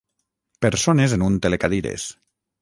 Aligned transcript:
Persones 0.65 1.13
en 1.19 1.27
un 1.27 1.37
telecadires. 1.45 2.09